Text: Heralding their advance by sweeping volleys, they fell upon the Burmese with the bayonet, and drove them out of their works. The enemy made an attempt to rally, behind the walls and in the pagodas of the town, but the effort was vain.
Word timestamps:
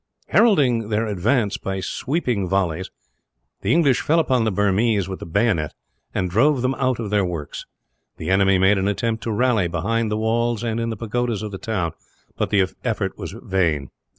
Heralding 0.29 0.89
their 0.89 1.05
advance 1.05 1.57
by 1.59 1.79
sweeping 1.79 2.49
volleys, 2.49 2.89
they 3.61 3.93
fell 3.93 4.19
upon 4.19 4.45
the 4.45 4.51
Burmese 4.51 5.07
with 5.07 5.19
the 5.19 5.27
bayonet, 5.27 5.75
and 6.11 6.27
drove 6.27 6.63
them 6.63 6.73
out 6.79 6.97
of 6.97 7.11
their 7.11 7.23
works. 7.23 7.67
The 8.17 8.31
enemy 8.31 8.57
made 8.57 8.79
an 8.79 8.87
attempt 8.87 9.21
to 9.25 9.31
rally, 9.31 9.67
behind 9.67 10.09
the 10.09 10.17
walls 10.17 10.63
and 10.63 10.79
in 10.79 10.89
the 10.89 10.97
pagodas 10.97 11.43
of 11.43 11.51
the 11.51 11.59
town, 11.59 11.91
but 12.35 12.49
the 12.49 12.65
effort 12.83 13.15
was 13.19 13.35
vain. 13.43 13.91